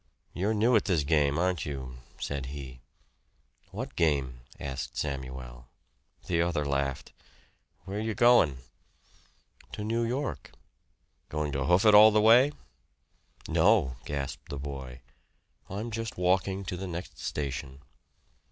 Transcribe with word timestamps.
"You're 0.33 0.55
new 0.55 0.75
at 0.75 0.85
this 0.85 1.03
game, 1.03 1.37
aren't 1.37 1.63
you?" 1.63 1.97
said 2.19 2.47
he. 2.47 2.81
"What 3.69 3.95
game?" 3.95 4.39
asked 4.59 4.97
Samuel. 4.97 5.67
The 6.25 6.41
other 6.41 6.65
laughed. 6.65 7.13
"Where 7.81 7.99
ye 7.99 8.15
goin'?" 8.15 8.57
"To 9.73 9.83
New 9.83 10.03
York." 10.03 10.53
"Goin' 11.29 11.51
to 11.51 11.65
hoof 11.65 11.85
it 11.85 11.93
all 11.93 12.09
the 12.09 12.19
way?" 12.19 12.51
"No!" 13.47 13.97
gasped 14.05 14.49
the 14.49 14.57
boy. 14.57 15.01
"I'm 15.69 15.91
just 15.91 16.17
walking 16.17 16.65
to 16.65 16.77
the 16.77 16.87
next 16.87 17.19
station." 17.19 17.83